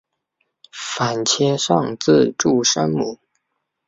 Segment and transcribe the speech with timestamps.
[0.73, 3.19] 反切上字注声母。